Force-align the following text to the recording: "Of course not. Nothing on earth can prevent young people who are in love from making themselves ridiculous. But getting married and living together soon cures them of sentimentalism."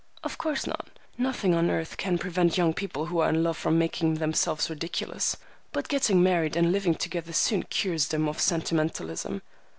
"Of 0.23 0.39
course 0.39 0.65
not. 0.65 0.87
Nothing 1.15 1.53
on 1.53 1.69
earth 1.69 1.95
can 1.95 2.17
prevent 2.17 2.57
young 2.57 2.73
people 2.73 3.05
who 3.05 3.19
are 3.19 3.29
in 3.29 3.43
love 3.43 3.55
from 3.55 3.77
making 3.77 4.15
themselves 4.15 4.67
ridiculous. 4.67 5.37
But 5.71 5.89
getting 5.89 6.23
married 6.23 6.55
and 6.55 6.71
living 6.71 6.95
together 6.95 7.33
soon 7.33 7.61
cures 7.61 8.07
them 8.07 8.27
of 8.27 8.39
sentimentalism." 8.41 9.43